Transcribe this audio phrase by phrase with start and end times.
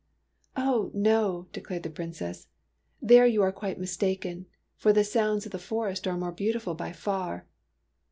[0.57, 2.47] "Oh, no," declared the Princess."
[3.09, 6.91] There you are quite mistaken, for the sounds of the forest are more beautiful by
[6.91, 7.45] far."